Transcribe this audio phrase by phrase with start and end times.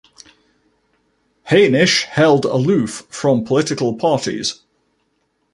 [1.51, 4.63] Hainisch held aloof from political parties.